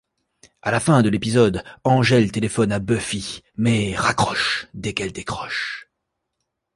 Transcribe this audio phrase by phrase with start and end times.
[0.63, 5.91] À la fin de l'épisode, Angel téléphone à Buffy mais raccroche dès qu'elle décroche.